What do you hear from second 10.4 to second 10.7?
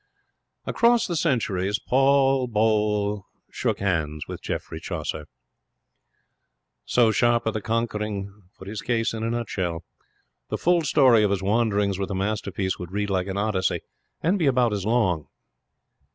The